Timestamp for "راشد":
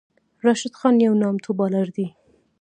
0.45-0.73